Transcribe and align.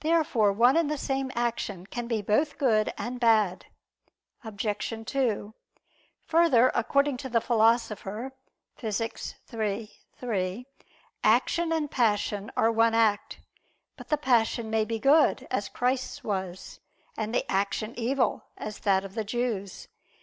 Therefore 0.00 0.52
one 0.52 0.76
and 0.76 0.90
the 0.90 0.98
same 0.98 1.32
action 1.34 1.86
can 1.86 2.06
be 2.06 2.20
both 2.20 2.58
good 2.58 2.92
and 2.98 3.18
bad. 3.18 3.64
Obj. 4.44 4.66
2: 5.10 5.54
Further, 6.26 6.70
according 6.74 7.16
to 7.16 7.30
the 7.30 7.40
Philosopher 7.40 8.34
(Phys. 8.78 9.34
iii, 9.50 9.90
3), 10.20 10.66
action 11.24 11.72
and 11.72 11.90
passion 11.90 12.52
are 12.54 12.70
one 12.70 12.92
act. 12.94 13.40
But 13.96 14.08
the 14.08 14.18
passion 14.18 14.68
may 14.68 14.84
be 14.84 14.98
good, 14.98 15.46
as 15.50 15.70
Christ's 15.70 16.22
was; 16.22 16.80
and 17.16 17.34
the 17.34 17.50
action 17.50 17.94
evil, 17.96 18.44
as 18.58 18.80
that 18.80 19.06
of 19.06 19.14
the 19.14 19.24
Jews. 19.24 19.88